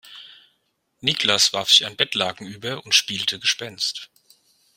Niklas 1.01 1.53
warf 1.53 1.69
sich 1.69 1.85
ein 1.85 1.95
Bettlaken 1.95 2.47
über 2.47 2.83
und 2.87 2.95
spielte 2.95 3.37
Gespenst. 3.37 4.09